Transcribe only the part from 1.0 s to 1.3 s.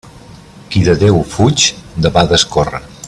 Déu